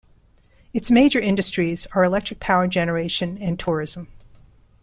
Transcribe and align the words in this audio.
Its 0.73 0.89
major 0.89 1.19
industries 1.19 1.85
are 1.93 2.03
electric 2.03 2.39
power 2.39 2.65
generation 2.65 3.37
and 3.39 3.59
tourism. 3.59 4.07